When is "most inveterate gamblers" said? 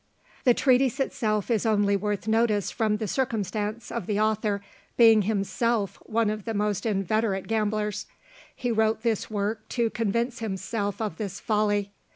6.55-8.07